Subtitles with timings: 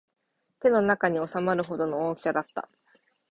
[0.59, 2.67] 手の中に収まるほどの大きさだった